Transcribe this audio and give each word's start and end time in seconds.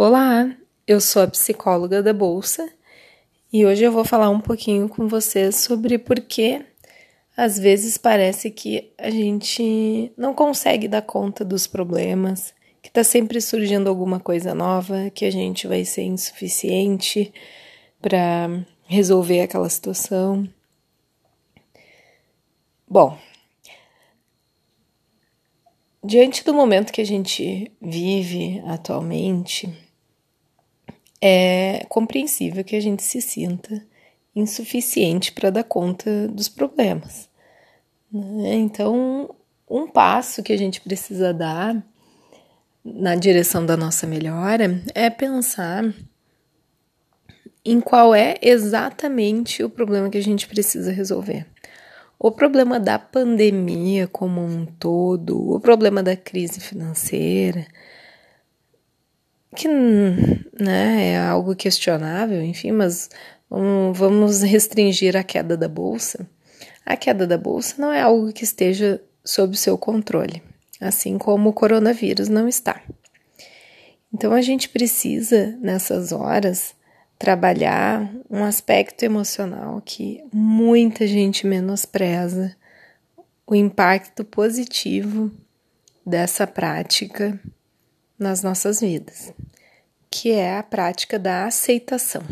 Olá, 0.00 0.48
eu 0.86 1.00
sou 1.00 1.22
a 1.22 1.26
psicóloga 1.26 2.00
da 2.00 2.12
Bolsa 2.12 2.72
e 3.52 3.66
hoje 3.66 3.82
eu 3.82 3.90
vou 3.90 4.04
falar 4.04 4.30
um 4.30 4.38
pouquinho 4.38 4.88
com 4.88 5.08
vocês 5.08 5.56
sobre 5.56 5.98
por 5.98 6.20
que 6.20 6.64
às 7.36 7.58
vezes 7.58 7.98
parece 7.98 8.48
que 8.48 8.92
a 8.96 9.10
gente 9.10 10.12
não 10.16 10.32
consegue 10.32 10.86
dar 10.86 11.02
conta 11.02 11.44
dos 11.44 11.66
problemas, 11.66 12.54
que 12.80 12.90
está 12.90 13.02
sempre 13.02 13.40
surgindo 13.40 13.88
alguma 13.88 14.20
coisa 14.20 14.54
nova, 14.54 15.10
que 15.10 15.24
a 15.24 15.32
gente 15.32 15.66
vai 15.66 15.84
ser 15.84 16.02
insuficiente 16.02 17.34
para 18.00 18.64
resolver 18.84 19.40
aquela 19.40 19.68
situação. 19.68 20.48
Bom, 22.86 23.18
diante 26.04 26.44
do 26.44 26.54
momento 26.54 26.92
que 26.92 27.00
a 27.00 27.06
gente 27.06 27.72
vive 27.82 28.62
atualmente, 28.64 29.87
é 31.20 31.84
compreensível 31.88 32.64
que 32.64 32.76
a 32.76 32.80
gente 32.80 33.02
se 33.02 33.20
sinta 33.20 33.82
insuficiente 34.34 35.32
para 35.32 35.50
dar 35.50 35.64
conta 35.64 36.28
dos 36.28 36.48
problemas. 36.48 37.28
Né? 38.12 38.54
Então, 38.54 39.34
um 39.68 39.88
passo 39.88 40.42
que 40.42 40.52
a 40.52 40.56
gente 40.56 40.80
precisa 40.80 41.32
dar 41.34 41.76
na 42.84 43.14
direção 43.14 43.66
da 43.66 43.76
nossa 43.76 44.06
melhora 44.06 44.82
é 44.94 45.10
pensar 45.10 45.84
em 47.64 47.80
qual 47.80 48.14
é 48.14 48.36
exatamente 48.40 49.62
o 49.62 49.68
problema 49.68 50.08
que 50.08 50.16
a 50.16 50.22
gente 50.22 50.48
precisa 50.48 50.90
resolver. 50.90 51.46
O 52.18 52.30
problema 52.30 52.80
da 52.80 52.98
pandemia 52.98 54.08
como 54.08 54.40
um 54.40 54.64
todo, 54.64 55.54
o 55.54 55.60
problema 55.60 56.02
da 56.02 56.16
crise 56.16 56.60
financeira, 56.60 57.66
que 59.56 59.68
né, 59.68 61.12
é 61.12 61.18
algo 61.18 61.56
questionável, 61.56 62.42
enfim, 62.42 62.72
mas 62.72 63.08
vamos 63.94 64.42
restringir 64.42 65.16
a 65.16 65.22
queda 65.22 65.56
da 65.56 65.68
bolsa. 65.68 66.28
A 66.84 66.96
queda 66.96 67.26
da 67.26 67.38
bolsa 67.38 67.76
não 67.78 67.92
é 67.92 68.00
algo 68.00 68.32
que 68.32 68.44
esteja 68.44 69.02
sob 69.24 69.56
seu 69.56 69.76
controle, 69.76 70.42
assim 70.80 71.18
como 71.18 71.50
o 71.50 71.52
coronavírus 71.52 72.28
não 72.28 72.48
está. 72.48 72.82
Então 74.12 74.32
a 74.32 74.40
gente 74.40 74.68
precisa, 74.68 75.56
nessas 75.60 76.12
horas, 76.12 76.74
trabalhar 77.18 78.10
um 78.30 78.44
aspecto 78.44 79.02
emocional 79.02 79.82
que 79.84 80.24
muita 80.32 81.06
gente 81.06 81.46
menospreza 81.46 82.54
o 83.46 83.54
impacto 83.54 84.24
positivo 84.24 85.30
dessa 86.06 86.46
prática 86.46 87.38
nas 88.18 88.42
nossas 88.42 88.80
vidas, 88.80 89.32
que 90.10 90.32
é 90.32 90.58
a 90.58 90.62
prática 90.62 91.18
da 91.18 91.46
aceitação. 91.46 92.22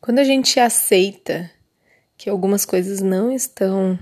Quando 0.00 0.18
a 0.18 0.24
gente 0.24 0.58
aceita 0.58 1.50
que 2.16 2.28
algumas 2.28 2.64
coisas 2.64 3.00
não 3.00 3.30
estão 3.30 3.98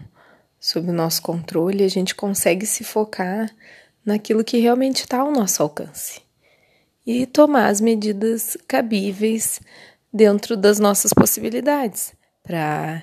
sob 0.59 0.89
o 0.89 0.93
nosso 0.93 1.23
controle, 1.23 1.85
a 1.85 1.89
gente 1.89 2.15
consegue 2.15 2.67
se 2.67 2.85
focar 2.85 3.51
naquilo 4.05 4.45
que 4.45 4.59
realmente 4.59 5.03
está 5.03 5.19
ao 5.19 5.31
nosso 5.31 5.63
alcance 5.63 6.21
e 7.07 7.27
tomar 7.27 7.69
as 7.69 7.81
medidas 7.81 8.57
cabíveis 8.67 9.61
dentro 10.13 10.57
das 10.57 10.79
nossas 10.79 11.13
possibilidades 11.13 12.13
para 12.43 13.03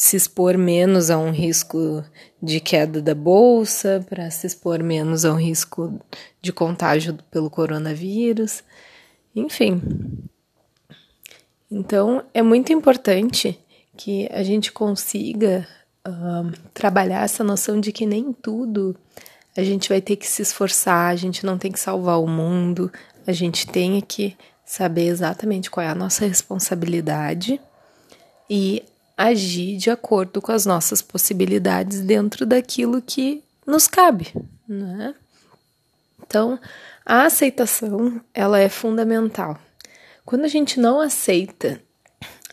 se 0.00 0.16
expor 0.16 0.56
menos 0.56 1.10
a 1.10 1.18
um 1.18 1.30
risco 1.30 2.02
de 2.42 2.58
queda 2.58 3.02
da 3.02 3.14
bolsa, 3.14 4.02
para 4.08 4.30
se 4.30 4.46
expor 4.46 4.82
menos 4.82 5.26
a 5.26 5.32
um 5.34 5.36
risco 5.36 6.00
de 6.40 6.54
contágio 6.54 7.18
pelo 7.30 7.50
coronavírus, 7.50 8.64
enfim. 9.36 9.82
Então, 11.70 12.24
é 12.32 12.40
muito 12.40 12.72
importante 12.72 13.60
que 13.94 14.26
a 14.32 14.42
gente 14.42 14.72
consiga 14.72 15.68
uh, 16.08 16.50
trabalhar 16.72 17.22
essa 17.24 17.44
noção 17.44 17.78
de 17.78 17.92
que 17.92 18.06
nem 18.06 18.32
tudo 18.32 18.96
a 19.54 19.62
gente 19.62 19.90
vai 19.90 20.00
ter 20.00 20.16
que 20.16 20.26
se 20.26 20.40
esforçar, 20.40 21.12
a 21.12 21.16
gente 21.16 21.44
não 21.44 21.58
tem 21.58 21.70
que 21.70 21.78
salvar 21.78 22.18
o 22.18 22.26
mundo, 22.26 22.90
a 23.26 23.32
gente 23.32 23.66
tem 23.66 24.00
que 24.00 24.34
saber 24.64 25.08
exatamente 25.08 25.70
qual 25.70 25.84
é 25.84 25.90
a 25.90 25.94
nossa 25.94 26.24
responsabilidade 26.24 27.60
e 28.48 28.82
agir 29.28 29.76
de 29.76 29.90
acordo 29.90 30.40
com 30.40 30.50
as 30.50 30.64
nossas 30.64 31.02
possibilidades 31.02 32.00
dentro 32.00 32.46
daquilo 32.46 33.02
que 33.02 33.44
nos 33.66 33.86
cabe, 33.86 34.32
né? 34.66 35.14
Então, 36.22 36.58
a 37.04 37.24
aceitação, 37.24 38.18
ela 38.32 38.58
é 38.58 38.68
fundamental. 38.68 39.58
Quando 40.24 40.44
a 40.46 40.48
gente 40.48 40.80
não 40.80 41.00
aceita 41.00 41.78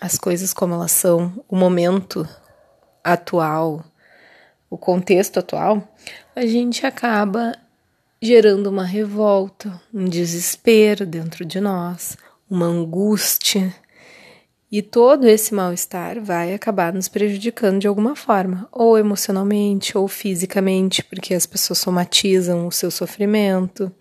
as 0.01 0.17
coisas 0.17 0.53
como 0.53 0.73
elas 0.73 0.91
são, 0.91 1.41
o 1.47 1.56
momento 1.56 2.27
atual, 3.01 3.85
o 4.69 4.77
contexto 4.77 5.39
atual, 5.39 5.88
a 6.35 6.45
gente 6.45 6.85
acaba 6.85 7.53
gerando 8.22 8.67
uma 8.67 8.83
revolta, 8.83 9.81
um 9.94 10.03
desespero 10.03 11.06
dentro 11.06 11.45
de 11.45 11.61
nós, 11.61 12.17
uma 12.50 12.66
angústia, 12.66 13.73
e 14.72 14.81
todo 14.81 15.28
esse 15.28 15.53
mal-estar 15.53 16.22
vai 16.22 16.53
acabar 16.53 16.94
nos 16.94 17.07
prejudicando 17.07 17.79
de 17.79 17.88
alguma 17.88 18.16
forma, 18.16 18.67
ou 18.72 18.97
emocionalmente, 18.97 19.97
ou 19.97 20.07
fisicamente, 20.07 21.03
porque 21.03 21.33
as 21.33 21.45
pessoas 21.45 21.79
somatizam 21.79 22.67
o 22.67 22.72
seu 22.72 22.91
sofrimento, 22.91 23.91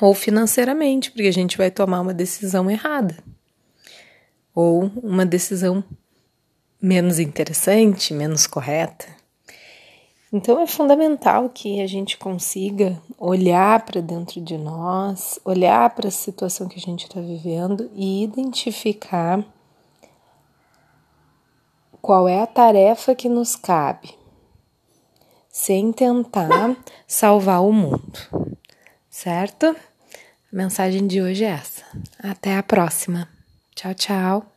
ou 0.00 0.14
financeiramente, 0.14 1.10
porque 1.10 1.28
a 1.28 1.32
gente 1.32 1.56
vai 1.56 1.70
tomar 1.70 2.00
uma 2.00 2.12
decisão 2.12 2.70
errada, 2.70 3.16
ou 4.54 4.90
uma 5.02 5.24
decisão 5.24 5.82
menos 6.80 7.18
interessante, 7.18 8.12
menos 8.12 8.46
correta. 8.46 9.06
Então 10.34 10.60
é 10.60 10.66
fundamental 10.66 11.48
que 11.48 11.80
a 11.80 11.86
gente 11.86 12.18
consiga 12.18 13.00
olhar 13.16 13.84
para 13.84 14.00
dentro 14.00 14.40
de 14.40 14.58
nós, 14.58 15.38
olhar 15.44 15.88
para 15.90 16.08
a 16.08 16.10
situação 16.10 16.66
que 16.66 16.76
a 16.76 16.82
gente 16.82 17.04
está 17.04 17.20
vivendo 17.20 17.88
e 17.94 18.24
identificar 18.24 19.44
qual 22.02 22.28
é 22.28 22.42
a 22.42 22.48
tarefa 22.48 23.14
que 23.14 23.28
nos 23.28 23.54
cabe, 23.54 24.12
sem 25.48 25.92
tentar 25.92 26.76
salvar 27.06 27.62
o 27.62 27.72
mundo, 27.72 28.18
certo? 29.08 29.66
A 29.66 29.76
mensagem 30.50 31.06
de 31.06 31.22
hoje 31.22 31.44
é 31.44 31.50
essa. 31.50 31.84
Até 32.18 32.56
a 32.56 32.62
próxima. 32.64 33.28
Tchau, 33.76 33.94
tchau. 33.94 34.53